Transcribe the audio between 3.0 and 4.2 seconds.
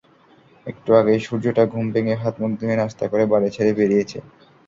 করে বাড়ি ছেড়ে বেরিয়েছে।